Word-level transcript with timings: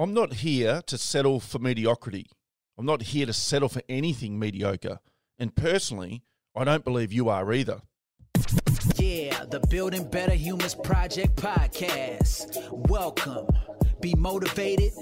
I'm 0.00 0.14
not 0.14 0.32
here 0.32 0.80
to 0.86 0.96
settle 0.96 1.40
for 1.40 1.58
mediocrity. 1.58 2.30
I'm 2.78 2.86
not 2.86 3.02
here 3.02 3.26
to 3.26 3.34
settle 3.34 3.68
for 3.68 3.82
anything 3.86 4.38
mediocre. 4.38 4.98
And 5.38 5.54
personally, 5.54 6.22
I 6.56 6.64
don't 6.64 6.84
believe 6.84 7.12
you 7.12 7.28
are 7.28 7.52
either. 7.52 7.82
Yeah, 8.96 9.44
the 9.44 9.60
Building 9.68 10.08
Better 10.08 10.32
Humans 10.32 10.76
Project 10.76 11.36
podcast. 11.36 12.66
Welcome. 12.88 13.46
Be 14.00 14.14
motivated 14.14 14.94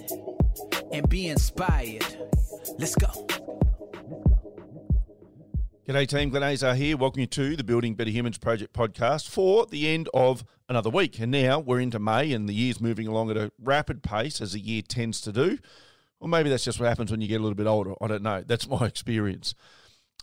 and 0.90 1.08
be 1.08 1.28
inspired. 1.28 2.04
Let's 2.76 2.96
go. 2.96 3.27
G'day 5.88 6.06
team, 6.06 6.28
Glenn 6.28 6.42
Azar 6.42 6.74
here. 6.74 6.98
Welcome 6.98 7.20
you 7.20 7.26
to 7.28 7.56
the 7.56 7.64
Building 7.64 7.94
Better 7.94 8.10
Humans 8.10 8.36
Project 8.36 8.74
podcast 8.74 9.26
for 9.26 9.64
the 9.64 9.88
end 9.88 10.10
of 10.12 10.44
another 10.68 10.90
week. 10.90 11.18
And 11.18 11.32
now 11.32 11.60
we're 11.60 11.80
into 11.80 11.98
May 11.98 12.30
and 12.32 12.46
the 12.46 12.52
year's 12.52 12.78
moving 12.78 13.06
along 13.06 13.30
at 13.30 13.38
a 13.38 13.50
rapid 13.58 14.02
pace 14.02 14.42
as 14.42 14.52
the 14.52 14.60
year 14.60 14.82
tends 14.82 15.18
to 15.22 15.32
do. 15.32 15.56
Or 16.20 16.28
maybe 16.28 16.50
that's 16.50 16.64
just 16.64 16.78
what 16.78 16.90
happens 16.90 17.10
when 17.10 17.22
you 17.22 17.28
get 17.28 17.40
a 17.40 17.42
little 17.42 17.54
bit 17.54 17.66
older. 17.66 17.94
I 18.02 18.06
don't 18.06 18.22
know. 18.22 18.44
That's 18.46 18.68
my 18.68 18.84
experience. 18.84 19.54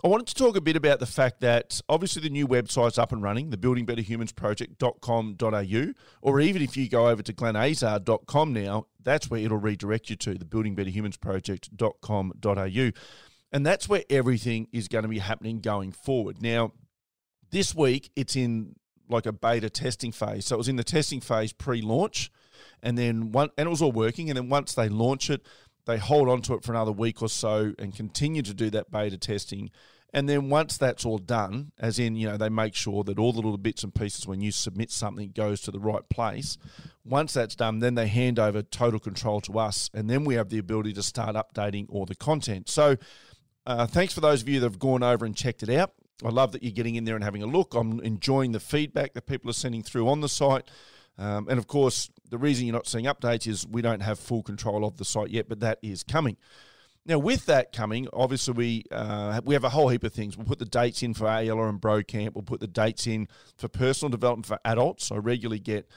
I 0.03 0.07
wanted 0.07 0.27
to 0.27 0.35
talk 0.35 0.55
a 0.55 0.61
bit 0.61 0.75
about 0.75 0.99
the 0.99 1.07
fact 1.07 1.41
that 1.41 1.81
obviously 1.89 2.21
the 2.21 2.29
new 2.29 2.47
website's 2.47 2.99
up 2.99 3.11
and 3.11 3.23
running, 3.23 3.49
the 3.49 3.57
buildingbetterhumansproject.com.au, 3.57 5.93
or 6.21 6.41
even 6.41 6.61
if 6.61 6.77
you 6.77 6.87
go 6.87 7.09
over 7.09 7.23
to 7.23 7.33
glenazar.com 7.33 8.53
now, 8.53 8.85
that's 9.01 9.31
where 9.31 9.39
it'll 9.39 9.57
redirect 9.57 10.11
you 10.11 10.15
to 10.17 10.35
the 10.35 10.45
buildingbetterhumansproject.com.au. 10.45 12.91
And 13.55 13.65
that's 13.65 13.87
where 13.87 14.03
everything 14.09 14.67
is 14.73 14.89
going 14.89 15.03
to 15.03 15.07
be 15.07 15.19
happening 15.19 15.61
going 15.61 15.93
forward. 15.93 16.41
Now, 16.41 16.73
this 17.51 17.73
week 17.73 18.11
it's 18.13 18.35
in 18.35 18.75
like 19.07 19.25
a 19.25 19.31
beta 19.31 19.69
testing 19.69 20.11
phase. 20.11 20.47
So 20.47 20.55
it 20.55 20.57
was 20.57 20.67
in 20.67 20.75
the 20.75 20.83
testing 20.83 21.21
phase 21.21 21.53
pre-launch, 21.53 22.33
and 22.83 22.97
then 22.97 23.31
one, 23.31 23.51
and 23.57 23.67
it 23.67 23.69
was 23.69 23.81
all 23.81 23.93
working. 23.93 24.29
And 24.29 24.35
then 24.35 24.49
once 24.49 24.73
they 24.73 24.89
launch 24.89 25.29
it, 25.29 25.45
they 25.85 25.97
hold 25.97 26.27
on 26.27 26.41
to 26.41 26.55
it 26.55 26.65
for 26.65 26.73
another 26.73 26.91
week 26.91 27.21
or 27.21 27.29
so 27.29 27.73
and 27.79 27.95
continue 27.95 28.41
to 28.41 28.53
do 28.53 28.69
that 28.71 28.91
beta 28.91 29.17
testing. 29.17 29.71
And 30.13 30.27
then 30.27 30.49
once 30.49 30.77
that's 30.77 31.05
all 31.05 31.17
done, 31.17 31.71
as 31.79 31.97
in, 31.97 32.17
you 32.17 32.27
know, 32.27 32.35
they 32.35 32.49
make 32.49 32.75
sure 32.75 33.05
that 33.05 33.17
all 33.17 33.31
the 33.31 33.37
little 33.37 33.57
bits 33.57 33.85
and 33.85 33.95
pieces 33.95 34.27
when 34.27 34.41
you 34.41 34.51
submit 34.51 34.91
something 34.91 35.31
goes 35.31 35.61
to 35.61 35.71
the 35.71 35.79
right 35.79 36.07
place. 36.09 36.57
Once 37.05 37.31
that's 37.31 37.55
done, 37.55 37.79
then 37.79 37.95
they 37.95 38.07
hand 38.07 38.37
over 38.37 38.61
total 38.61 38.99
control 38.99 39.39
to 39.41 39.59
us. 39.59 39.89
And 39.93 40.09
then 40.09 40.25
we 40.25 40.35
have 40.35 40.49
the 40.49 40.57
ability 40.57 40.91
to 40.93 41.03
start 41.03 41.37
updating 41.37 41.85
all 41.87 42.05
the 42.05 42.15
content. 42.15 42.67
So 42.67 42.97
uh, 43.65 43.87
thanks 43.87 44.13
for 44.13 44.21
those 44.21 44.41
of 44.41 44.49
you 44.49 44.59
that 44.59 44.65
have 44.65 44.79
gone 44.79 45.03
over 45.03 45.25
and 45.25 45.35
checked 45.35 45.63
it 45.63 45.69
out. 45.69 45.93
I 46.23 46.29
love 46.29 46.53
that 46.53 46.63
you're 46.63 46.71
getting 46.71 46.95
in 46.95 47.03
there 47.03 47.15
and 47.15 47.23
having 47.23 47.43
a 47.43 47.47
look. 47.47 47.73
I'm 47.73 47.99
enjoying 47.99 48.51
the 48.51 48.59
feedback 48.59 49.13
that 49.13 49.25
people 49.25 49.49
are 49.49 49.53
sending 49.53 49.83
through 49.83 50.07
on 50.07 50.21
the 50.21 50.29
site. 50.29 50.69
Um, 51.17 51.47
and 51.49 51.57
of 51.57 51.67
course, 51.67 52.09
the 52.29 52.37
reason 52.37 52.65
you're 52.65 52.75
not 52.75 52.87
seeing 52.87 53.05
updates 53.05 53.47
is 53.47 53.65
we 53.67 53.81
don't 53.81 54.01
have 54.01 54.19
full 54.19 54.43
control 54.43 54.85
of 54.85 54.97
the 54.97 55.05
site 55.05 55.29
yet, 55.29 55.49
but 55.49 55.59
that 55.61 55.79
is 55.81 56.03
coming. 56.03 56.37
Now, 57.05 57.19
with 57.19 57.45
that 57.45 57.71
coming, 57.71 58.07
obviously 58.13 58.53
we 58.53 58.83
uh, 58.91 59.39
we 59.45 59.53
have 59.53 59.63
a 59.63 59.69
whole 59.69 59.89
heap 59.89 60.03
of 60.03 60.13
things. 60.13 60.37
We'll 60.37 60.47
put 60.47 60.57
the 60.57 60.65
dates 60.65 61.03
in 61.03 61.13
for 61.13 61.25
ALR 61.25 61.69
and 61.69 61.79
Bro 61.79 62.03
Camp. 62.03 62.33
We'll 62.33 62.43
put 62.43 62.59
the 62.59 62.67
dates 62.67 63.05
in 63.05 63.27
for 63.57 63.67
personal 63.67 64.09
development 64.09 64.47
for 64.47 64.59
adults. 64.65 65.11
I 65.11 65.17
regularly 65.17 65.59
get, 65.59 65.87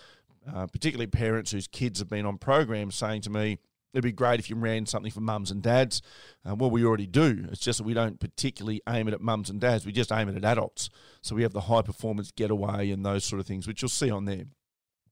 uh, 0.53 0.67
particularly 0.67 1.07
parents 1.07 1.51
whose 1.51 1.67
kids 1.67 1.99
have 2.01 2.11
been 2.11 2.27
on 2.27 2.37
programs, 2.37 2.95
saying 2.95 3.23
to 3.23 3.31
me, 3.31 3.59
It'd 3.93 4.05
be 4.05 4.13
great 4.13 4.39
if 4.39 4.51
you 4.51 4.57
ran 4.57 4.87
something 4.87 5.11
for 5.11 5.21
mums 5.21 5.51
and 5.51 5.63
dads. 5.63 6.03
Uh, 6.49 6.55
well, 6.55 6.71
we 6.71 6.85
already 6.85 7.07
do. 7.07 7.47
It's 7.51 7.61
just 7.61 7.79
that 7.79 7.85
we 7.85 7.95
don't 7.95 8.21
particularly 8.21 8.83
aim 8.89 9.09
it 9.09 9.15
at 9.15 9.21
mums 9.21 9.49
and 9.49 9.61
dads. 9.61 9.87
We 9.87 9.93
just 9.93 10.13
aim 10.13 10.29
it 10.29 10.37
at 10.37 10.45
adults. 10.45 10.91
So 11.23 11.35
we 11.35 11.43
have 11.43 11.55
the 11.55 11.63
high 11.63 11.83
performance 11.83 12.31
getaway 12.31 12.91
and 12.91 13.05
those 13.05 13.25
sort 13.25 13.41
of 13.41 13.47
things, 13.47 13.67
which 13.67 13.81
you'll 13.81 13.89
see 13.89 14.11
on 14.11 14.27
there. 14.27 14.45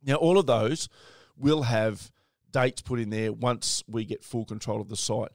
Now, 0.05 0.17
all 0.17 0.39
of 0.39 0.47
those 0.47 0.89
will 1.37 1.63
have 1.63 2.11
dates 2.51 2.83
put 2.83 3.01
in 3.01 3.11
there 3.11 3.33
once 3.33 3.83
we 3.89 4.05
get 4.05 4.25
full 4.25 4.45
control 4.45 4.81
of 4.81 4.89
the 4.89 4.97
site. 4.97 5.31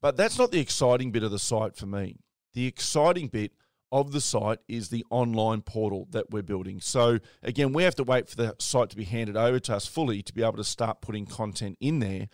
But 0.00 0.16
that's 0.16 0.38
not 0.38 0.52
the 0.52 0.60
exciting 0.60 1.10
bit 1.10 1.22
of 1.22 1.30
the 1.30 1.38
site 1.38 1.76
for 1.76 1.86
me. 1.86 2.16
The 2.52 2.66
exciting 2.66 3.28
bit 3.28 3.52
of 3.94 4.10
the 4.10 4.20
site 4.20 4.58
is 4.66 4.88
the 4.88 5.06
online 5.08 5.62
portal 5.62 6.08
that 6.10 6.32
we're 6.32 6.42
building. 6.42 6.80
So, 6.80 7.20
again, 7.44 7.72
we 7.72 7.84
have 7.84 7.94
to 7.94 8.02
wait 8.02 8.28
for 8.28 8.34
the 8.34 8.56
site 8.58 8.90
to 8.90 8.96
be 8.96 9.04
handed 9.04 9.36
over 9.36 9.60
to 9.60 9.76
us 9.76 9.86
fully 9.86 10.20
to 10.24 10.34
be 10.34 10.42
able 10.42 10.56
to 10.56 10.64
start 10.64 11.00
putting 11.00 11.26
content 11.26 11.78
in 11.80 12.00
there. 12.00 12.26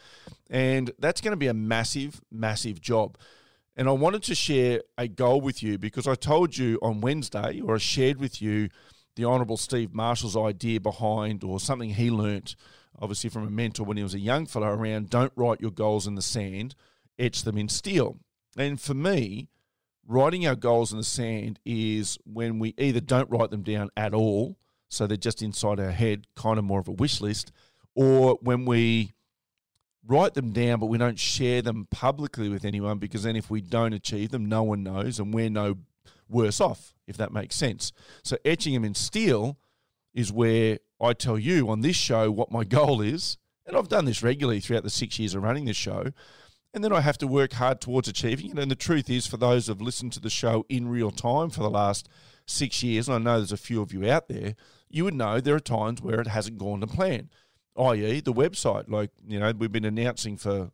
And 0.49 0.91
that's 0.99 1.21
going 1.21 1.33
to 1.33 1.37
be 1.37 1.49
a 1.49 1.55
massive, 1.55 2.23
massive 2.33 2.81
job. 2.81 3.19
And 3.77 3.91
I 3.91 3.93
wanted 3.93 4.23
to 4.25 4.35
share 4.35 4.81
a 4.97 5.07
goal 5.07 5.43
with 5.43 5.63
you 5.63 5.77
because 5.77 6.09
I 6.09 6.15
told 6.15 6.57
you 6.57 6.79
on 6.81 7.03
Wednesday, 7.03 7.61
or 7.61 7.75
I 7.75 7.79
shared 7.79 8.19
with 8.19 8.41
you 8.41 8.71
the 9.17 9.27
Honourable 9.27 9.59
Steve 9.59 9.93
Marshall's 9.93 10.39
idea 10.39 10.81
behind, 10.81 11.45
or 11.45 11.61
something 11.61 11.91
he 11.91 12.11
learnt, 12.11 12.57
obviously 12.99 13.29
from 13.29 13.47
a 13.47 13.51
mentor 13.51 13.85
when 13.85 13.99
he 13.99 14.03
was 14.03 14.15
a 14.15 14.19
young 14.19 14.47
fellow, 14.47 14.69
around 14.69 15.11
don't 15.11 15.33
write 15.37 15.61
your 15.61 15.73
goals 15.73 16.07
in 16.07 16.15
the 16.15 16.23
sand, 16.23 16.75
etch 17.19 17.43
them 17.43 17.59
in 17.59 17.69
steel. 17.69 18.17
And 18.57 18.81
for 18.81 18.95
me, 18.95 19.49
writing 20.07 20.47
our 20.47 20.57
goals 20.57 20.93
in 20.93 20.99
the 20.99 21.05
sand 21.05 21.61
is 21.65 22.19
when 22.25 22.59
we 22.59 22.75
either 22.79 23.01
don't 23.01 23.31
write 23.31 23.51
them 23.51 23.63
down 23.63 23.91
at 23.97 24.15
all, 24.15 24.57
so 24.89 25.07
they're 25.07 25.17
just 25.17 25.43
inside 25.43 25.79
our 25.79 25.91
head, 25.93 26.27
kind 26.35 26.59
of 26.59 26.65
more 26.65 26.81
of 26.81 26.89
a 26.89 26.93
wish 26.93 27.21
list, 27.21 27.53
or 27.95 28.39
when 28.43 28.65
we 28.65 29.13
write 30.07 30.35
them 30.35 30.51
down 30.53 30.81
but 30.81 30.87
we 30.87 30.99
don't 30.99 31.19
share 31.19 31.61
them 31.61 31.87
publicly 31.91 32.49
with 32.49 32.65
anyone 32.65 32.99
because 32.99 33.23
then 33.23 33.37
if 33.37 33.51
we 33.51 33.61
don't 33.61 33.93
achieve 33.93 34.31
them, 34.31 34.47
no 34.47 34.63
one 34.63 34.83
knows 34.83 35.19
and 35.19 35.33
we're 35.33 35.51
no 35.51 35.77
worse 36.29 36.61
off, 36.61 36.95
if 37.07 37.17
that 37.17 37.33
makes 37.33 37.57
sense. 37.57 37.93
So 38.23 38.37
etching 38.45 38.75
them 38.75 38.85
in 38.85 38.95
steel 38.95 39.59
is 40.15 40.33
where 40.33 40.79
I 41.01 41.13
tell 41.13 41.39
you 41.39 41.69
on 41.69 41.81
this 41.81 41.97
show 41.97 42.31
what 42.31 42.51
my 42.51 42.65
goal 42.65 43.01
is. 43.01 43.37
And 43.67 43.77
I've 43.77 43.89
done 43.89 44.05
this 44.05 44.23
regularly 44.23 44.61
throughout 44.61 44.83
the 44.83 44.91
six 44.91 45.19
years 45.19 45.35
of 45.35 45.43
running 45.43 45.65
this 45.65 45.77
show 45.77 46.11
and 46.73 46.85
then 46.85 46.93
I 46.93 47.01
have 47.01 47.19
to 47.19 47.27
work 47.27 47.55
hard 47.55 47.81
towards 47.81 48.09
achieving 48.09 48.51
it. 48.51 48.59
And 48.59 48.71
the 48.71 48.77
truth 48.77 49.11
is, 49.11 49.27
for 49.27 49.37
those 49.37 49.67
who've 49.67 49.81
listened 49.81 50.13
to 50.15 50.21
the 50.21 50.31
show 50.31 50.65
in 50.69 50.89
real 50.89 51.11
time 51.11 51.51
for 51.51 51.63
the 51.63 51.71
last 51.71 52.09
six 52.47 52.83
years, 52.83 53.09
and 53.09 53.17
I 53.17 53.19
know 53.19 53.39
there's 53.39 53.53
a 53.53 53.57
few 53.57 53.83
of 53.83 53.93
you 53.93 54.09
out 54.09 54.29
there, 54.29 54.55
you 54.89 55.05
would 55.05 55.15
know 55.15 55.41
there 55.41 55.57
are 55.57 55.61
times 55.61 56.01
where 56.01 56.21
it 56.21 56.29
hasn't 56.29 56.59
gone 56.59 56.81
to 56.81 56.87
plan, 56.87 57.31
i.e., 57.77 58.21
the 58.21 58.33
website. 58.33 58.89
Like, 58.89 59.11
you 59.27 59.41
know, 59.41 59.53
we've 59.57 59.73
been 59.73 59.85
announcing 59.85 60.37
for 60.37 60.71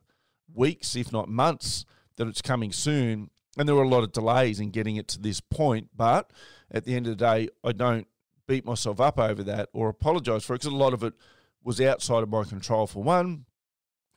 weeks, 0.52 0.96
if 0.96 1.12
not 1.12 1.28
months, 1.28 1.86
that 2.16 2.28
it's 2.28 2.42
coming 2.42 2.72
soon. 2.72 3.30
And 3.58 3.66
there 3.66 3.74
were 3.74 3.82
a 3.82 3.88
lot 3.88 4.04
of 4.04 4.12
delays 4.12 4.60
in 4.60 4.70
getting 4.70 4.96
it 4.96 5.08
to 5.08 5.20
this 5.20 5.40
point. 5.40 5.88
But 5.96 6.30
at 6.70 6.84
the 6.84 6.94
end 6.94 7.06
of 7.06 7.16
the 7.16 7.24
day, 7.24 7.48
I 7.64 7.72
don't 7.72 8.06
beat 8.46 8.66
myself 8.66 9.00
up 9.00 9.18
over 9.18 9.42
that 9.44 9.70
or 9.72 9.88
apologize 9.88 10.44
for 10.44 10.54
it 10.54 10.60
because 10.60 10.72
a 10.72 10.76
lot 10.76 10.92
of 10.92 11.02
it 11.02 11.14
was 11.64 11.80
outside 11.80 12.22
of 12.22 12.28
my 12.28 12.44
control, 12.44 12.86
for 12.86 13.02
one. 13.02 13.46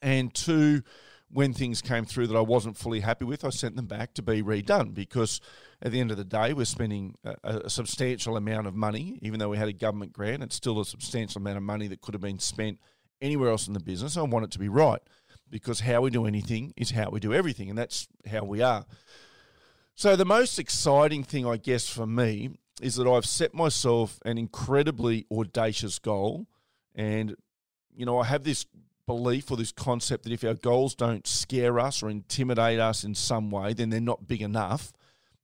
And 0.01 0.34
two, 0.34 0.84
when 1.31 1.53
things 1.53 1.81
came 1.81 2.06
through 2.06 2.28
that 2.28 2.35
I 2.35 2.41
wasn't 2.41 2.78
fully 2.78 3.01
happy 3.01 3.25
with, 3.25 3.45
I 3.45 3.50
sent 3.50 3.75
them 3.75 3.85
back 3.85 4.13
to 4.16 4.22
be 4.22 4.41
redone 4.41 4.94
because 4.94 5.40
at 5.81 5.91
the 5.91 6.00
end 6.00 6.12
of 6.12 6.17
the 6.17 6.25
day, 6.25 6.53
we're 6.53 6.66
spending 6.66 7.16
a, 7.23 7.35
a, 7.44 7.69
substantial 7.69 8.35
amount 8.35 8.67
of 8.67 8.75
money, 8.75 9.19
even 9.22 9.40
though 9.40 9.50
we 9.50 9.57
had 9.57 9.67
a 9.67 9.73
government 9.73 10.12
grant, 10.12 10.41
it's 10.41 10.56
still 10.56 10.79
a 10.79 10.85
substantial 10.85 11.40
amount 11.40 11.57
of 11.57 11.63
money 11.63 11.88
that 11.88 12.01
could 12.01 12.16
have 12.16 12.22
been 12.22 12.40
spent 12.40 12.79
anywhere 13.22 13.50
else 13.50 13.67
in 13.67 13.73
the 13.73 13.79
business. 13.79 14.17
I 14.17 14.23
want 14.23 14.45
it 14.45 14.51
to 14.51 14.59
be 14.59 14.69
right 14.69 15.01
because 15.50 15.81
how 15.81 16.01
we 16.01 16.09
do 16.09 16.25
anything 16.25 16.73
is 16.75 16.91
how 16.91 17.09
we 17.09 17.19
do 17.19 17.34
everything, 17.34 17.69
and 17.69 17.78
that's 17.78 18.07
how 18.29 18.44
we 18.44 18.61
are. 18.61 18.85
So, 19.96 20.16
the 20.16 20.25
most 20.25 20.59
exciting 20.59 21.23
thing, 21.23 21.46
I 21.46 21.57
guess, 21.57 21.90
for 21.90 22.07
me 22.07 22.51
is 22.81 22.96
that 22.96 23.07
I've 23.07 23.25
set 23.25 23.53
myself 23.53 24.19
an 24.25 24.38
incredibly 24.38 25.25
audacious 25.31 26.00
goal. 26.00 26.47
And, 26.96 27.35
you 27.96 28.06
know, 28.06 28.19
I 28.19 28.25
have 28.25 28.44
this 28.44 28.66
belief 29.09 29.50
or 29.50 29.58
this 29.58 29.72
concept 29.72 30.24
that 30.24 30.31
if 30.31 30.44
our 30.44 30.53
goals 30.53 30.94
don't 30.94 31.25
scare 31.25 31.80
us 31.80 32.03
or 32.03 32.12
intimidate 32.12 32.80
us 32.80 33.03
in 33.03 33.16
some 33.16 33.50
way, 33.50 33.74
then 33.74 33.90
they're 33.90 34.00
not 34.00 34.28
big 34.28 34.44
enough. 34.44 34.94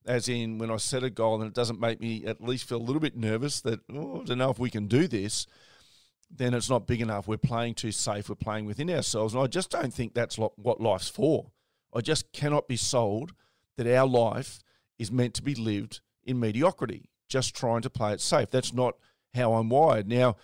As 0.06 0.30
in, 0.30 0.60
when 0.60 0.70
I 0.70 0.78
set 0.78 1.04
a 1.04 1.10
goal 1.10 1.42
and 1.42 1.48
it 1.48 1.56
doesn't 1.56 1.80
make 1.80 2.00
me 2.00 2.26
at 2.28 2.44
least 2.44 2.70
feel 2.70 2.78
a 2.78 2.86
little 2.86 3.00
bit 3.00 3.18
nervous 3.18 3.62
that, 3.62 3.80
oh, 3.92 4.22
I 4.22 4.24
don't 4.24 4.38
know 4.38 4.52
if 4.52 4.60
we 4.60 4.70
can 4.70 4.86
do 4.86 5.08
this, 5.08 5.48
then 6.30 6.54
it's 6.54 6.70
not 6.70 6.86
big 6.86 7.02
enough. 7.02 7.28
We're 7.28 7.38
playing 7.38 7.74
too 7.74 7.92
safe. 7.92 8.30
We're 8.30 8.36
playing 8.36 8.68
within 8.68 8.92
ourselves. 8.92 9.34
And 9.34 9.42
I 9.42 9.48
just 9.48 9.72
don't 9.72 9.92
think 9.92 10.14
that's 10.14 10.38
what 10.38 10.80
life's 10.80 11.10
for. 11.10 11.48
I 11.92 12.02
just 12.02 12.32
cannot 12.34 12.68
be 12.68 12.78
sold 12.78 13.32
that 13.78 13.88
our 13.88 14.06
life 14.06 14.60
is 15.00 15.12
meant 15.12 15.34
to 15.36 15.42
be 15.42 15.56
lived 15.56 16.02
in 16.24 16.40
mediocrity, 16.40 17.10
just 17.30 17.56
trying 17.56 17.82
to 17.82 17.90
play 17.90 18.14
it 18.14 18.22
safe. 18.22 18.52
That's 18.52 18.74
not 18.74 18.94
how 19.34 19.54
I'm 19.54 19.70
wired. 19.70 20.08
Now, 20.08 20.36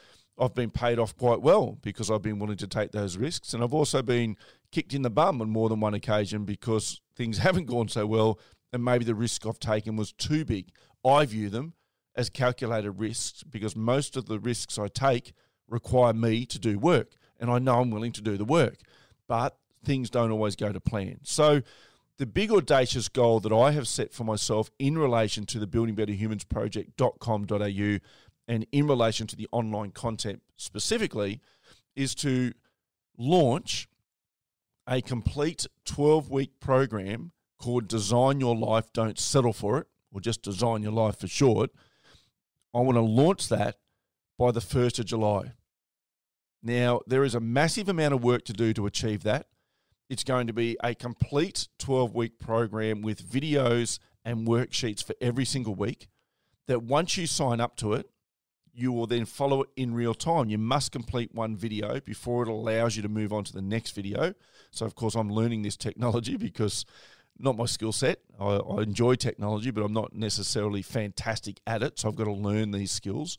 I've 0.41 0.55
been 0.55 0.71
paid 0.71 0.97
off 0.97 1.15
quite 1.15 1.41
well 1.41 1.77
because 1.83 2.09
I've 2.09 2.23
been 2.23 2.39
willing 2.39 2.57
to 2.57 2.67
take 2.67 2.91
those 2.91 3.15
risks. 3.15 3.53
And 3.53 3.63
I've 3.63 3.75
also 3.75 4.01
been 4.01 4.35
kicked 4.71 4.95
in 4.95 5.03
the 5.03 5.09
bum 5.11 5.39
on 5.39 5.51
more 5.51 5.69
than 5.69 5.79
one 5.79 5.93
occasion 5.93 6.45
because 6.45 6.99
things 7.15 7.37
haven't 7.39 7.65
gone 7.65 7.87
so 7.87 8.07
well 8.07 8.39
and 8.73 8.83
maybe 8.83 9.05
the 9.05 9.13
risk 9.13 9.45
I've 9.45 9.59
taken 9.59 9.95
was 9.95 10.11
too 10.11 10.43
big. 10.43 10.69
I 11.05 11.25
view 11.25 11.49
them 11.49 11.73
as 12.15 12.29
calculated 12.29 12.91
risks 12.93 13.43
because 13.43 13.75
most 13.75 14.17
of 14.17 14.25
the 14.25 14.39
risks 14.39 14.79
I 14.79 14.87
take 14.87 15.33
require 15.67 16.13
me 16.13 16.45
to 16.47 16.57
do 16.57 16.79
work 16.79 17.11
and 17.39 17.51
I 17.51 17.59
know 17.59 17.79
I'm 17.79 17.91
willing 17.91 18.11
to 18.13 18.21
do 18.21 18.35
the 18.35 18.45
work. 18.45 18.79
But 19.27 19.57
things 19.85 20.09
don't 20.09 20.31
always 20.31 20.55
go 20.55 20.71
to 20.71 20.79
plan. 20.79 21.19
So 21.23 21.61
the 22.17 22.25
big 22.25 22.51
audacious 22.51 23.09
goal 23.09 23.39
that 23.41 23.53
I 23.53 23.71
have 23.71 23.87
set 23.87 24.11
for 24.11 24.23
myself 24.23 24.71
in 24.79 24.97
relation 24.97 25.45
to 25.47 25.59
the 25.59 25.67
Building 25.67 25.95
Better 25.95 26.13
Humans 26.13 26.45
project.com.au 26.45 27.97
and 28.51 28.67
in 28.73 28.85
relation 28.85 29.27
to 29.27 29.37
the 29.37 29.47
online 29.53 29.91
content 29.91 30.41
specifically, 30.57 31.39
is 31.95 32.13
to 32.13 32.51
launch 33.17 33.87
a 34.85 35.01
complete 35.01 35.65
12 35.85 36.29
week 36.29 36.59
program 36.59 37.31
called 37.57 37.87
Design 37.87 38.41
Your 38.41 38.53
Life, 38.53 38.91
Don't 38.91 39.17
Settle 39.17 39.53
for 39.53 39.77
It, 39.77 39.87
or 40.13 40.19
just 40.19 40.41
Design 40.41 40.83
Your 40.83 40.91
Life 40.91 41.17
for 41.19 41.27
short. 41.27 41.69
I 42.75 42.81
want 42.81 42.97
to 42.97 43.01
launch 43.01 43.47
that 43.47 43.77
by 44.37 44.51
the 44.51 44.59
1st 44.59 44.99
of 44.99 45.05
July. 45.05 45.53
Now, 46.61 46.99
there 47.07 47.23
is 47.23 47.35
a 47.35 47.39
massive 47.39 47.87
amount 47.87 48.13
of 48.13 48.21
work 48.21 48.43
to 48.45 48.53
do 48.53 48.73
to 48.73 48.85
achieve 48.85 49.23
that. 49.23 49.47
It's 50.09 50.25
going 50.25 50.47
to 50.47 50.53
be 50.53 50.75
a 50.83 50.93
complete 50.93 51.69
12 51.79 52.13
week 52.13 52.37
program 52.37 53.01
with 53.01 53.25
videos 53.25 53.97
and 54.25 54.45
worksheets 54.45 55.01
for 55.01 55.15
every 55.21 55.45
single 55.45 55.73
week. 55.73 56.09
That 56.67 56.83
once 56.83 57.15
you 57.15 57.27
sign 57.27 57.61
up 57.61 57.77
to 57.77 57.93
it, 57.93 58.10
you 58.73 58.91
will 58.91 59.07
then 59.07 59.25
follow 59.25 59.63
it 59.63 59.69
in 59.75 59.93
real 59.93 60.13
time. 60.13 60.49
You 60.49 60.57
must 60.57 60.91
complete 60.91 61.33
one 61.33 61.55
video 61.55 61.99
before 61.99 62.43
it 62.43 62.49
allows 62.49 62.95
you 62.95 63.01
to 63.01 63.09
move 63.09 63.33
on 63.33 63.43
to 63.45 63.53
the 63.53 63.61
next 63.61 63.91
video. 63.91 64.33
So, 64.71 64.85
of 64.85 64.95
course, 64.95 65.15
I'm 65.15 65.31
learning 65.31 65.61
this 65.61 65.77
technology 65.77 66.37
because 66.37 66.85
not 67.37 67.57
my 67.57 67.65
skill 67.65 67.91
set. 67.91 68.19
I, 68.39 68.45
I, 68.45 68.81
enjoy 68.83 69.15
technology, 69.15 69.71
but 69.71 69.83
I'm 69.83 69.93
not 69.93 70.13
necessarily 70.13 70.81
fantastic 70.81 71.59
at 71.67 71.83
it. 71.83 71.99
So, 71.99 72.07
I've 72.07 72.15
got 72.15 72.25
to 72.25 72.31
learn 72.31 72.71
these 72.71 72.91
skills. 72.91 73.37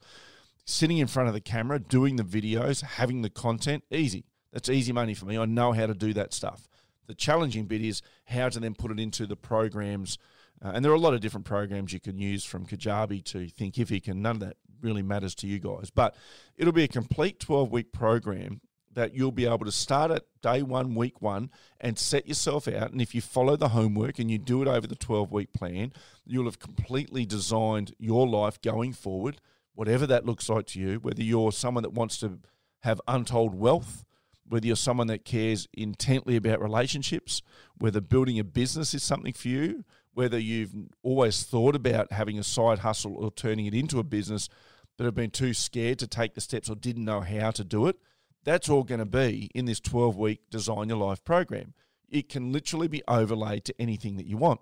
Sitting 0.65 0.99
in 0.99 1.07
front 1.07 1.29
of 1.29 1.35
the 1.35 1.41
camera, 1.41 1.79
doing 1.79 2.17
the 2.17 2.23
videos, 2.23 2.83
having 2.83 3.23
the 3.23 3.31
content, 3.31 3.85
easy. 3.91 4.25
That's 4.53 4.69
easy 4.69 4.93
money 4.93 5.15
for 5.15 5.25
me. 5.25 5.39
I 5.39 5.47
know 5.47 5.73
how 5.73 5.87
to 5.87 5.95
do 5.95 6.13
that 6.13 6.35
stuff. 6.35 6.69
The 7.07 7.15
challenging 7.15 7.65
bit 7.65 7.83
is 7.83 8.03
how 8.27 8.49
to 8.49 8.61
then 8.61 8.75
put 8.75 8.91
it 8.91 9.01
into 9.01 9.27
the 9.27 9.37
programs. 9.37 10.19
Uh, 10.65 10.73
and 10.75 10.85
there 10.85 10.93
are 10.93 10.97
a 10.97 11.01
lot 11.01 11.15
of 11.15 11.21
different 11.21 11.47
programs 11.47 11.93
you 11.93 12.01
can 12.01 12.19
use 12.19 12.45
from 12.45 12.67
Kajabi 12.67 13.25
to 13.25 13.47
Thinkific, 13.49 14.07
and 14.07 14.23
none 14.23 14.37
of 14.37 14.41
that 14.41 14.57
really 14.83 15.03
matters 15.03 15.35
to 15.37 15.47
you 15.47 15.59
guys. 15.59 15.91
But 15.91 16.17
it'll 16.57 16.73
be 16.73 16.85
a 16.85 16.89
complete 16.89 17.41
12 17.41 17.71
week 17.71 17.93
program 17.93 18.61
that 18.95 19.15
you'll 19.15 19.33
be 19.33 19.47
able 19.47 19.65
to 19.65 19.73
start 19.73 20.11
at 20.11 20.25
day 20.43 20.63
one, 20.63 20.95
week 20.95 21.23
one, 21.23 21.51
and 21.81 21.99
set 21.99 22.29
yourself 22.29 22.69
out. 22.69 22.93
And 22.93 23.01
if 23.01 23.15
you 23.15 23.21
follow 23.21 23.57
the 23.57 23.69
homework 23.69 24.19
and 24.19 24.31
you 24.31 24.39
do 24.39 24.63
it 24.63 24.69
over 24.69 24.87
the 24.87 24.97
12 24.97 25.33
week 25.33 25.53
plan, 25.53 25.93
you'll 26.27 26.45
have 26.45 26.59
completely 26.59 27.25
designed 27.25 27.95
your 27.99 28.29
life 28.29 28.61
going 28.61 28.93
forward, 28.93 29.41
whatever 29.75 30.07
that 30.07 30.27
looks 30.27 30.49
like 30.49 30.67
to 30.69 30.81
you, 30.81 30.97
whether 30.97 31.23
you're 31.23 31.53
someone 31.53 31.83
that 31.83 31.95
wants 31.95 32.19
to 32.19 32.41
have 32.81 33.01
untold 33.09 33.55
wealth. 33.55 34.05
Whether 34.45 34.67
you're 34.67 34.77
someone 34.77 35.07
that 35.07 35.25
cares 35.25 35.67
intently 35.73 36.37
about 36.37 36.61
relationships, 36.61 37.41
whether 37.79 38.03
building 38.03 38.39
a 38.39 38.45
business 38.45 38.93
is 38.93 39.03
something 39.03 39.33
for 39.33 39.49
you, 39.49 39.83
whether 40.13 40.39
you've 40.39 40.75
always 41.03 41.43
thought 41.43 41.75
about 41.75 42.13
having 42.13 42.39
a 42.39 42.43
side 42.43 42.81
hustle 42.81 43.17
or 43.17 43.31
turning 43.31 43.67
it 43.67 43.73
into 43.73 43.99
a 43.99 44.05
business, 44.05 44.51
but 44.97 45.05
have 45.05 45.15
been 45.15 45.31
too 45.31 45.55
scared 45.55 45.99
to 45.99 46.07
take 46.07 46.35
the 46.35 46.41
steps 46.41 46.69
or 46.69 46.77
didn't 46.77 47.05
know 47.05 47.21
how 47.21 47.51
to 47.51 47.65
do 47.65 47.87
it, 47.87 47.97
that's 48.45 48.69
all 48.69 48.83
going 48.83 48.99
to 48.99 49.07
be 49.07 49.51
in 49.55 49.67
this 49.67 49.81
12 49.81 50.17
week 50.17 50.51
Design 50.51 50.89
Your 50.89 50.99
Life 50.99 51.25
program. 51.25 51.75
It 52.09 52.29
can 52.29 52.53
literally 52.53 52.89
be 52.89 53.03
overlaid 53.09 53.65
to 53.67 53.75
anything 53.81 54.17
that 54.17 54.27
you 54.27 54.37
want. 54.37 54.61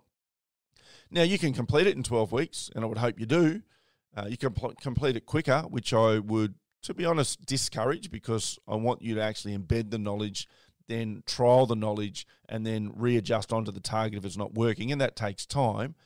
Now, 1.11 1.23
you 1.23 1.39
can 1.39 1.53
complete 1.53 1.87
it 1.87 1.97
in 1.97 2.03
12 2.03 2.31
weeks, 2.31 2.71
and 2.75 2.85
I 2.85 2.87
would 2.87 2.99
hope 2.99 3.19
you 3.19 3.27
do. 3.27 3.63
Uh, 4.17 4.27
you 4.29 4.37
can 4.37 4.53
pl- 4.53 4.75
complete 4.81 5.17
it 5.17 5.27
quicker, 5.27 5.63
which 5.63 5.93
I 5.93 6.19
would, 6.19 6.55
to 6.83 6.95
be 6.95 7.05
honest, 7.05 7.45
discourage 7.47 8.11
because 8.11 8.59
I 8.69 8.77
want 8.77 9.03
you 9.03 9.17
to 9.17 9.23
actually 9.23 9.57
embed 9.57 9.91
the 9.91 9.99
knowledge, 9.99 10.47
then 10.87 11.23
trial 11.27 11.67
the 11.67 11.75
knowledge, 11.75 12.27
and 12.49 12.65
then 12.65 12.93
readjust 12.95 13.53
onto 13.53 13.73
the 13.73 13.81
target 13.81 14.19
if 14.19 14.25
it's 14.25 14.37
not 14.37 14.55
working, 14.55 14.93
and 14.93 15.01
that 15.01 15.17
takes 15.17 15.47
time. 15.47 15.97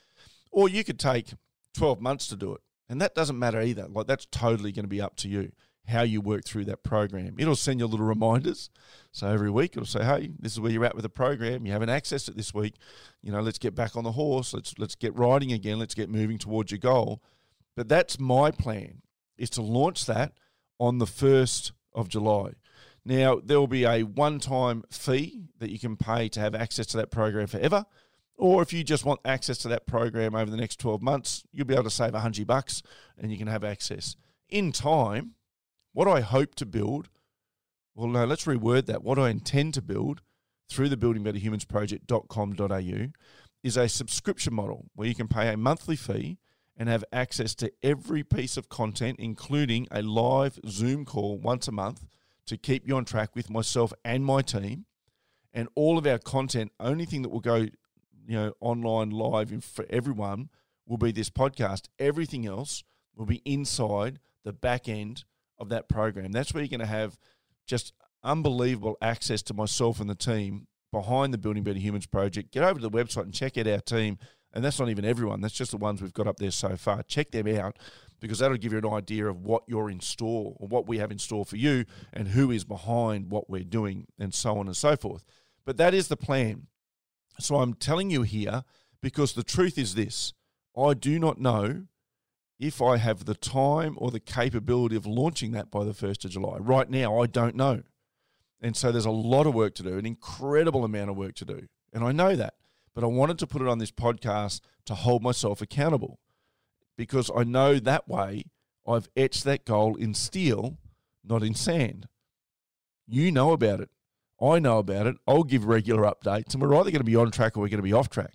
Or 0.50 0.68
you 0.68 0.84
could 0.84 0.98
take 0.98 1.34
12 1.74 2.00
months 2.00 2.28
to 2.28 2.36
do 2.36 2.54
it. 2.54 2.60
And 2.88 3.00
that 3.00 3.14
doesn't 3.14 3.38
matter 3.38 3.60
either. 3.60 3.86
Like 3.88 4.06
that's 4.06 4.26
totally 4.30 4.72
going 4.72 4.84
to 4.84 4.88
be 4.88 5.00
up 5.00 5.16
to 5.16 5.28
you 5.28 5.52
how 5.86 6.02
you 6.02 6.20
work 6.20 6.44
through 6.44 6.64
that 6.64 6.82
program. 6.82 7.34
It'll 7.38 7.56
send 7.56 7.80
you 7.80 7.86
little 7.86 8.06
reminders. 8.06 8.70
So 9.12 9.28
every 9.28 9.50
week 9.50 9.72
it'll 9.72 9.86
say, 9.86 10.04
"Hey, 10.04 10.32
this 10.38 10.52
is 10.52 10.60
where 10.60 10.72
you're 10.72 10.84
at 10.84 10.94
with 10.94 11.02
the 11.02 11.10
program. 11.10 11.66
You 11.66 11.72
haven't 11.72 11.90
accessed 11.90 12.28
it 12.28 12.36
this 12.36 12.54
week. 12.54 12.74
You 13.22 13.32
know, 13.32 13.40
let's 13.40 13.58
get 13.58 13.74
back 13.74 13.96
on 13.96 14.04
the 14.04 14.12
horse. 14.12 14.54
Let's 14.54 14.78
let's 14.78 14.94
get 14.94 15.14
riding 15.14 15.52
again. 15.52 15.78
Let's 15.78 15.94
get 15.94 16.10
moving 16.10 16.38
towards 16.38 16.70
your 16.70 16.78
goal." 16.78 17.22
But 17.76 17.88
that's 17.88 18.20
my 18.20 18.50
plan 18.50 19.02
is 19.36 19.50
to 19.50 19.62
launch 19.62 20.06
that 20.06 20.32
on 20.78 20.98
the 20.98 21.06
1st 21.06 21.72
of 21.92 22.08
July. 22.08 22.52
Now, 23.04 23.40
there 23.44 23.58
will 23.58 23.66
be 23.66 23.84
a 23.84 24.02
one-time 24.02 24.84
fee 24.90 25.48
that 25.58 25.70
you 25.70 25.78
can 25.78 25.96
pay 25.96 26.28
to 26.30 26.40
have 26.40 26.54
access 26.54 26.86
to 26.88 26.96
that 26.98 27.10
program 27.10 27.46
forever. 27.46 27.84
Or 28.36 28.62
if 28.62 28.72
you 28.72 28.82
just 28.82 29.04
want 29.04 29.20
access 29.24 29.58
to 29.58 29.68
that 29.68 29.86
program 29.86 30.34
over 30.34 30.50
the 30.50 30.56
next 30.56 30.80
12 30.80 31.00
months, 31.00 31.44
you'll 31.52 31.66
be 31.66 31.74
able 31.74 31.84
to 31.84 31.90
save 31.90 32.14
100 32.14 32.46
bucks 32.46 32.82
and 33.16 33.30
you 33.30 33.38
can 33.38 33.46
have 33.46 33.62
access. 33.62 34.16
In 34.48 34.72
time, 34.72 35.34
what 35.92 36.08
I 36.08 36.20
hope 36.20 36.56
to 36.56 36.66
build, 36.66 37.08
well, 37.94 38.08
no, 38.08 38.24
let's 38.24 38.44
reword 38.44 38.86
that. 38.86 39.04
What 39.04 39.18
I 39.18 39.30
intend 39.30 39.74
to 39.74 39.82
build 39.82 40.20
through 40.68 40.88
the 40.88 40.96
buildingbetterhumansproject.com.au 40.96 43.12
is 43.62 43.76
a 43.76 43.88
subscription 43.88 44.54
model 44.54 44.86
where 44.94 45.08
you 45.08 45.14
can 45.14 45.28
pay 45.28 45.52
a 45.52 45.56
monthly 45.56 45.96
fee 45.96 46.38
and 46.76 46.88
have 46.88 47.04
access 47.12 47.54
to 47.54 47.72
every 47.82 48.24
piece 48.24 48.56
of 48.56 48.68
content, 48.68 49.18
including 49.20 49.86
a 49.90 50.02
live 50.02 50.58
Zoom 50.66 51.04
call 51.04 51.38
once 51.38 51.68
a 51.68 51.72
month 51.72 52.04
to 52.46 52.56
keep 52.56 52.86
you 52.86 52.96
on 52.96 53.04
track 53.04 53.36
with 53.36 53.48
myself 53.48 53.92
and 54.04 54.24
my 54.24 54.42
team. 54.42 54.86
And 55.52 55.68
all 55.76 55.98
of 55.98 56.06
our 56.06 56.18
content, 56.18 56.72
only 56.80 57.04
thing 57.04 57.22
that 57.22 57.28
will 57.28 57.40
go 57.40 57.68
you 58.26 58.36
know 58.36 58.52
online 58.60 59.10
live 59.10 59.52
in, 59.52 59.60
for 59.60 59.86
everyone 59.90 60.48
will 60.86 60.98
be 60.98 61.12
this 61.12 61.30
podcast. 61.30 61.88
Everything 61.98 62.46
else 62.46 62.84
will 63.16 63.26
be 63.26 63.42
inside 63.44 64.18
the 64.44 64.52
back 64.52 64.88
end 64.88 65.24
of 65.58 65.68
that 65.70 65.88
program. 65.88 66.32
That's 66.32 66.52
where 66.52 66.62
you're 66.62 66.68
going 66.68 66.80
to 66.80 66.86
have 66.86 67.18
just 67.66 67.92
unbelievable 68.22 68.96
access 69.00 69.42
to 69.42 69.54
myself 69.54 70.00
and 70.00 70.08
the 70.08 70.14
team 70.14 70.66
behind 70.90 71.34
the 71.34 71.38
Building 71.38 71.62
Better 71.62 71.78
Humans 71.78 72.06
project. 72.06 72.52
Get 72.52 72.62
over 72.62 72.80
to 72.80 72.88
the 72.88 72.90
website 72.90 73.24
and 73.24 73.34
check 73.34 73.58
out 73.58 73.66
our 73.66 73.80
team. 73.80 74.18
And 74.52 74.64
that's 74.64 74.78
not 74.78 74.88
even 74.88 75.04
everyone, 75.04 75.40
that's 75.40 75.54
just 75.54 75.72
the 75.72 75.76
ones 75.76 76.00
we've 76.00 76.12
got 76.12 76.28
up 76.28 76.36
there 76.36 76.52
so 76.52 76.76
far. 76.76 77.02
Check 77.02 77.32
them 77.32 77.48
out 77.48 77.76
because 78.20 78.38
that'll 78.38 78.56
give 78.56 78.72
you 78.72 78.78
an 78.78 78.86
idea 78.86 79.26
of 79.26 79.44
what 79.44 79.64
you're 79.66 79.90
in 79.90 79.98
store 79.98 80.54
or 80.58 80.68
what 80.68 80.86
we 80.86 80.98
have 80.98 81.10
in 81.10 81.18
store 81.18 81.44
for 81.44 81.56
you 81.56 81.84
and 82.12 82.28
who 82.28 82.52
is 82.52 82.64
behind 82.64 83.30
what 83.30 83.50
we're 83.50 83.64
doing 83.64 84.06
and 84.16 84.32
so 84.32 84.56
on 84.56 84.68
and 84.68 84.76
so 84.76 84.94
forth. 84.94 85.24
But 85.64 85.76
that 85.78 85.92
is 85.92 86.06
the 86.06 86.16
plan. 86.16 86.68
So 87.38 87.56
I'm 87.56 87.74
telling 87.74 88.10
you 88.10 88.22
here 88.22 88.64
because 89.02 89.32
the 89.32 89.42
truth 89.42 89.76
is 89.78 89.94
this 89.94 90.32
I 90.76 90.94
do 90.94 91.18
not 91.18 91.40
know 91.40 91.84
if 92.58 92.80
I 92.80 92.96
have 92.96 93.24
the 93.24 93.34
time 93.34 93.94
or 93.98 94.10
the 94.10 94.20
capability 94.20 94.96
of 94.96 95.06
launching 95.06 95.52
that 95.52 95.70
by 95.70 95.84
the 95.84 95.92
1st 95.92 96.24
of 96.24 96.30
July. 96.30 96.56
Right 96.58 96.88
now, 96.88 97.20
I 97.20 97.26
don't 97.26 97.56
know. 97.56 97.82
And 98.60 98.76
so 98.76 98.90
there's 98.90 99.04
a 99.04 99.10
lot 99.10 99.46
of 99.46 99.54
work 99.54 99.74
to 99.74 99.82
do, 99.82 99.98
an 99.98 100.06
incredible 100.06 100.84
amount 100.84 101.10
of 101.10 101.16
work 101.16 101.34
to 101.36 101.44
do. 101.44 101.66
And 101.92 102.04
I 102.04 102.12
know 102.12 102.34
that. 102.36 102.54
But 102.94 103.04
I 103.04 103.08
wanted 103.08 103.38
to 103.40 103.46
put 103.46 103.60
it 103.60 103.68
on 103.68 103.78
this 103.78 103.90
podcast 103.90 104.60
to 104.86 104.94
hold 104.94 105.22
myself 105.22 105.60
accountable 105.60 106.20
because 106.96 107.30
I 107.36 107.42
know 107.42 107.78
that 107.78 108.08
way 108.08 108.44
I've 108.86 109.08
etched 109.16 109.44
that 109.44 109.64
goal 109.64 109.96
in 109.96 110.14
steel, 110.14 110.78
not 111.24 111.42
in 111.42 111.54
sand. 111.54 112.06
You 113.06 113.32
know 113.32 113.52
about 113.52 113.80
it. 113.80 113.90
I 114.40 114.58
know 114.58 114.78
about 114.78 115.06
it. 115.06 115.16
I'll 115.26 115.44
give 115.44 115.64
regular 115.64 116.02
updates, 116.02 116.52
and 116.52 116.62
we're 116.62 116.74
either 116.74 116.90
going 116.90 117.00
to 117.00 117.04
be 117.04 117.16
on 117.16 117.30
track 117.30 117.56
or 117.56 117.60
we're 117.60 117.68
going 117.68 117.78
to 117.78 117.82
be 117.82 117.92
off 117.92 118.10
track. 118.10 118.34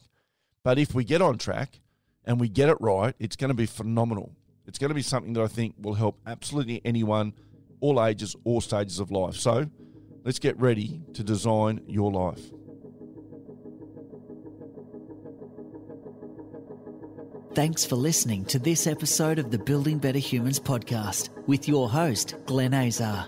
But 0.64 0.80
if 0.80 0.94
we 0.94 1.04
get 1.04 1.22
on 1.22 1.38
track 1.38 1.80
and 2.26 2.40
we 2.40 2.50
get 2.50 2.70
it 2.70 2.78
right, 2.80 3.16
it's 3.20 3.36
going 3.36 3.50
to 3.50 3.56
be 3.56 3.66
phenomenal. 3.66 4.36
It's 4.66 4.78
going 4.78 4.90
to 4.90 4.96
be 4.96 5.02
something 5.02 5.34
that 5.34 5.42
I 5.42 5.48
think 5.48 5.76
will 5.80 5.96
help 5.96 6.20
absolutely 6.26 6.82
anyone, 6.86 7.34
all 7.80 8.04
ages, 8.04 8.36
all 8.44 8.62
stages 8.62 9.00
of 9.00 9.12
life. 9.12 9.36
So 9.36 9.70
let's 10.24 10.40
get 10.40 10.60
ready 10.60 11.02
to 11.14 11.24
design 11.24 11.82
your 11.88 12.12
life. 12.12 12.42
Thanks 17.56 17.84
for 17.84 17.96
listening 17.96 18.46
to 18.46 18.60
this 18.60 18.86
episode 18.86 19.40
of 19.40 19.50
the 19.50 19.58
Building 19.58 19.98
Better 19.98 20.20
Humans 20.20 20.60
podcast 20.60 21.30
with 21.48 21.68
your 21.68 21.90
host, 21.90 22.36
Glenn 22.46 22.74
Azar. 22.74 23.28